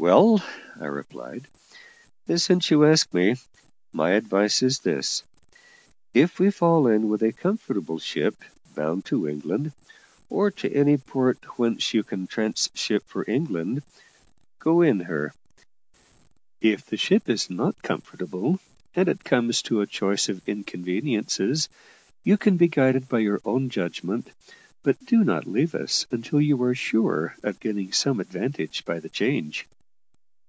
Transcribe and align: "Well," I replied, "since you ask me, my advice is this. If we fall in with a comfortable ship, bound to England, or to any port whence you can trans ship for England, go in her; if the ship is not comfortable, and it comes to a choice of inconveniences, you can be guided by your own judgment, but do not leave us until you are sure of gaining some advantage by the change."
"Well," 0.00 0.40
I 0.80 0.84
replied, 0.84 1.48
"since 2.36 2.70
you 2.70 2.84
ask 2.86 3.12
me, 3.12 3.34
my 3.92 4.10
advice 4.12 4.62
is 4.62 4.78
this. 4.78 5.24
If 6.14 6.38
we 6.38 6.52
fall 6.52 6.86
in 6.86 7.08
with 7.08 7.20
a 7.22 7.32
comfortable 7.32 7.98
ship, 7.98 8.36
bound 8.76 9.04
to 9.06 9.28
England, 9.28 9.72
or 10.30 10.52
to 10.52 10.72
any 10.72 10.98
port 10.98 11.58
whence 11.58 11.92
you 11.94 12.04
can 12.04 12.28
trans 12.28 12.70
ship 12.74 13.02
for 13.06 13.28
England, 13.28 13.82
go 14.60 14.82
in 14.82 15.00
her; 15.00 15.34
if 16.60 16.86
the 16.86 16.96
ship 16.96 17.28
is 17.28 17.50
not 17.50 17.82
comfortable, 17.82 18.60
and 18.94 19.08
it 19.08 19.24
comes 19.24 19.60
to 19.62 19.80
a 19.80 19.86
choice 19.86 20.28
of 20.28 20.48
inconveniences, 20.48 21.68
you 22.22 22.36
can 22.38 22.56
be 22.56 22.68
guided 22.68 23.08
by 23.08 23.18
your 23.18 23.40
own 23.44 23.68
judgment, 23.68 24.30
but 24.84 25.04
do 25.06 25.24
not 25.24 25.48
leave 25.48 25.74
us 25.74 26.06
until 26.12 26.40
you 26.40 26.62
are 26.62 26.74
sure 26.74 27.34
of 27.42 27.58
gaining 27.60 27.90
some 27.92 28.20
advantage 28.20 28.84
by 28.84 29.00
the 29.00 29.08
change." 29.10 29.66